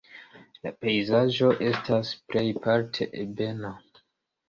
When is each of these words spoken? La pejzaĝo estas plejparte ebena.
La 0.63 0.71
pejzaĝo 0.85 1.51
estas 1.67 2.17
plejparte 2.33 3.11
ebena. 3.27 3.77